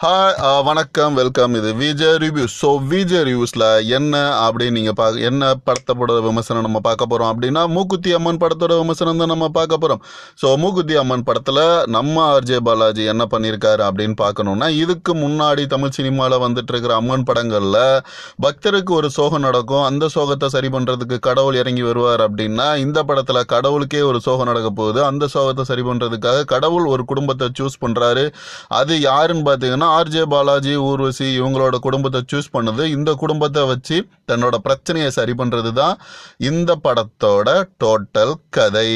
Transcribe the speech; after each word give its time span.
Hi 0.00 0.34
uh, 0.40 0.58
வணக்கம் 0.66 1.14
welcome 1.14 1.54
இது 1.58 1.70
Vijay 1.74 2.18
reviews 2.22 2.52
so 2.60 2.68
Vijay 2.88 3.22
ரிவ்யூஸில் 3.22 3.64
என்ன 3.96 4.20
அப்படின்னு 4.42 4.76
நீங்கள் 4.76 4.96
பார்க்க 5.00 5.24
என்ன 5.24 5.48
படத்தோட 5.66 6.18
விமர்சனம் 6.18 6.64
நம்ம 6.66 6.80
பார்க்க 6.80 7.08
போகிறோம் 7.08 7.30
அப்படின்னா 7.32 7.62
மூக்குத்தி 7.66 8.10
அம்மன் 8.18 8.38
படத்தோட 8.40 8.74
விமர்சனம் 8.80 9.20
தான் 9.22 9.30
நம்ம 9.32 9.46
பார்க்க 9.48 9.78
போகிறோம் 9.78 10.02
ஸோ 10.42 10.50
மூக்குத்தி 10.56 10.96
அம்மன் 10.96 11.24
படத்தில் 11.24 11.62
நம்ம 11.88 12.14
ஆர்ஜே 12.26 12.60
பாலாஜி 12.60 13.06
என்ன 13.12 13.26
பண்ணியிருக்காரு 13.32 13.84
அப்படின்னு 13.88 14.16
பார்க்கணுன்னா 14.22 14.68
இதுக்கு 14.76 15.14
முன்னாடி 15.14 15.64
தமிழ் 15.66 15.94
சினிமாவில் 15.98 16.42
வந்துட்டு 16.44 16.72
இருக்கிற 16.74 16.94
அம்மன் 16.94 17.26
படங்களில் 17.30 17.80
பக்தருக்கு 18.42 18.94
ஒரு 19.00 19.10
சோகம் 19.10 19.44
நடக்கும். 19.44 19.84
அந்த 19.84 20.10
சோகத்தை 20.14 20.52
சரி 20.54 20.70
பண்ணுறதுக்கு 20.70 21.18
கடவுள் 21.20 21.60
இறங்கி 21.62 21.84
வருவார் 21.88 22.24
அப்படின்னா 22.26 22.68
இந்த 22.76 22.98
படத்தில் 23.02 23.42
கடவுளுக்கே 23.46 24.04
ஒரு 24.12 24.20
சோகம் 24.20 24.50
நடக்க 24.52 24.72
போகுது. 24.72 25.02
அந்த 25.10 25.30
சோகத்தை 25.34 25.66
சரி 25.72 25.86
பண்ணுறதுக்காக 25.90 26.46
கடவுள் 26.54 26.88
ஒரு 26.94 27.04
குடும்பத்தை 27.04 27.50
சூஸ் 27.60 27.82
பண்ணுறாரு 27.84 28.26
அது 28.76 28.94
யாருன்னு 29.00 29.46
பார்த்தீங்கன்னா 29.50 29.86
ஆர்ஜே 29.96 30.22
பாலாஜி 30.32 30.74
ஊர்வசி 30.88 31.26
இவங்களோட 31.40 31.76
குடும்பத்தை 31.86 32.20
சூஸ் 32.32 32.54
பண்ணது. 32.56 32.84
இந்த 32.96 33.10
குடும்பத்தை 33.22 33.64
வச்சு 33.72 33.96
தன்னோட 34.30 34.56
பிரச்சனையை 34.66 35.10
சரி 35.18 35.34
பண்ணுறது 35.40 35.72
தான் 35.72 35.96
இந்த 36.50 36.70
படத்தோட 36.86 37.48
டோட்டல் 37.84 38.34
கதை. 38.50 38.90